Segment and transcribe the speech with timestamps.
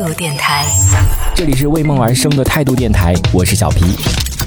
[0.00, 0.64] 度电台，
[1.34, 3.84] 这里是为梦而生的态度电台，我是小皮。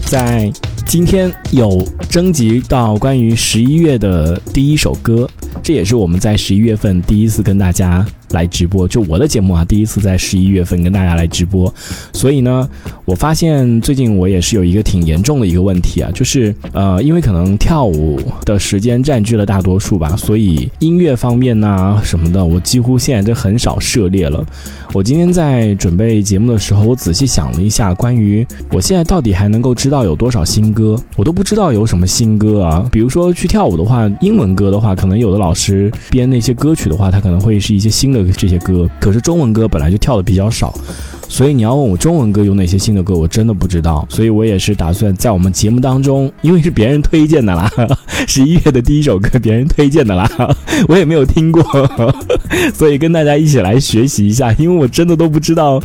[0.08, 0.52] 在
[0.86, 5.30] 今天有征集到关于十一月的第一首歌，
[5.62, 8.04] 这也是我们在十一月份第一次跟大家。
[8.34, 11.74] 来直播，就我的节目啊，第一次在十一月份跟大家来直播，
[12.12, 12.68] 所以呢，
[13.06, 24.44] 我发现最近我也是有一个挺严重的一个问题啊，就是呃，因为可能跳舞的时间占据了大多数吧，所以音乐方面呢什么的，我几乎现在就很少涉猎了。
[24.94, 32.90] 我今天在准备节目的时候，我仔细想了一下，关于我现在到底还能够知道有多少新歌，我都不知道有什么新歌啊。
[32.92, 38.23] 比如说去跳舞的话，英文歌的话，可能有的老师编那些歌曲的话，它可能会是一些新的。
[38.32, 40.74] 这些歌，可是中文歌本来就跳的比较少。
[41.34, 44.08] 所以你要问我中文歌有哪些新的歌，我真的不知道。
[44.08, 47.68] 所以我也是打算在我们节目当中，因为是别人推荐的啦，
[48.30, 50.30] 十一月的第一首歌别人推荐的啦，
[50.88, 51.64] 我也没有听过，
[52.76, 54.54] 所以跟大家一起来学习一下。
[54.60, 55.82] 因为我真的都不知道，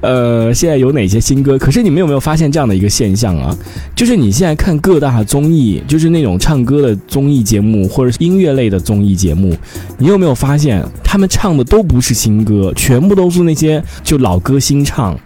[0.00, 1.58] 呃，现在有哪些新歌。
[1.58, 3.54] 可是你们有没有发现这样的一个现象啊？
[3.94, 9.54] 就是你现在看各大综艺，就是那种唱歌的综艺节目或者是音乐类的综艺节目，
[9.98, 14.85] 你有没有发现他们唱的都不是新歌，全部都是那些就老歌新。
[14.86, 15.18] 唱，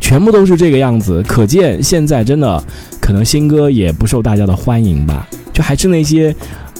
[0.00, 2.62] 全部都是这个样子，可见现在真的
[3.00, 6.34] 可能新歌也不受大家的欢迎吧，就还是那些。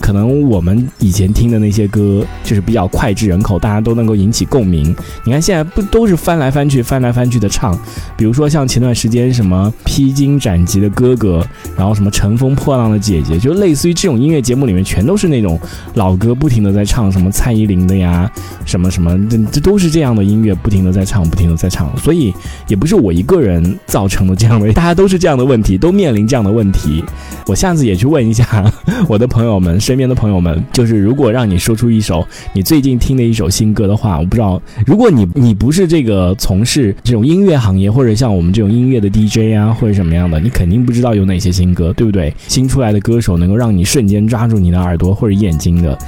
[0.05, 4.95] 可能我们以前听的那些歌，就是比较脍炙人口，大家都能够引起共鸣。
[5.25, 7.75] 你看现在不都是翻来翻去、翻来翻去的唱？
[8.15, 11.43] 比如说像前段时间什么披荆斩棘的哥哥，
[11.75, 15.59] 然后什么乘风破浪的姐姐，就类似于这种音乐节目里面，全都是那种
[15.95, 18.31] 老歌，不停的在唱什么蔡依林的呀，
[18.67, 21.91] 什么什么，这这都是这样的音乐，不停的在唱，不停的在唱。
[21.97, 22.31] 所以
[22.69, 27.03] 也不是我一个人造成的这样的，大家都是这样的问题，都面临这样的问题。
[27.47, 28.73] 我下次也去问一下
[29.09, 29.79] 我的朋友们。
[29.81, 42.35] 身边的朋友们，就是如果让你说出一首你最近听的一首新歌的话，我不知道，如果你你不是这个从事这种音乐行业，或者像我们这种音乐的 DJ 啊，或者什么样的，你肯定不知道有哪些新歌，对不对？
[42.49, 45.99] 新出来的歌手能够让你瞬间抓住你的耳朵或者眼睛的。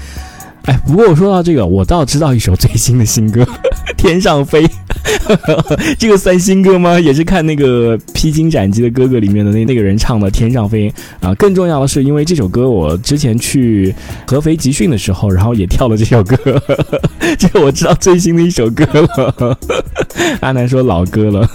[0.63, 3.43] 哎，不过我说到这个，我倒知道一首最新的新歌，
[3.97, 4.65] 《天上飞》。
[5.99, 6.99] 这个算新歌吗？
[6.99, 10.91] 也是看那个《披荆斩棘的哥哥》里面的那那个人唱的《天上飞》
[11.27, 11.35] 啊。
[11.35, 13.95] 更重要的是，因为这首歌我之前去
[14.27, 16.37] 合肥集训的时候，然后也跳了这首歌，
[17.39, 19.59] 这我知道最新的一首歌了。
[20.41, 21.49] 阿南说老歌了，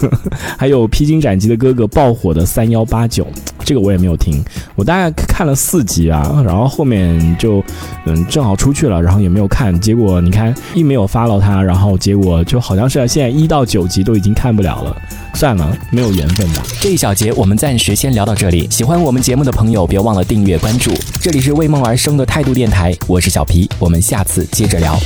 [0.56, 3.26] 还有《披荆斩棘的哥哥》爆火的三幺八九，
[3.64, 4.42] 这个我也没有听，
[4.74, 7.62] 我大概看了四集啊，然后后面就
[8.04, 14.96] 嗯正好出去了，然后也没有看，结果你看一没有 follow 他，然后结果就好像是现在一到九集都已经看不了了，
[15.34, 16.62] 算了，没有缘分吧。
[16.80, 20.90] 这一小节我们暂时先聊到这里，喜欢我们节目的朋友别忘了订阅关注，
[21.20, 24.98] 这里是为梦而生的态度电台，我是小皮，我们下次接着聊。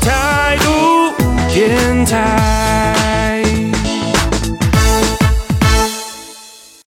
[0.00, 0.70] 态度
[1.52, 2.81] 电台。